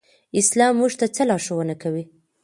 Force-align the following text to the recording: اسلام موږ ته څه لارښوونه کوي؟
اسلام 0.39 0.73
موږ 0.79 0.91
ته 0.99 1.05
څه 1.15 1.23
لارښوونه 1.29 1.75
کوي؟ 1.83 2.03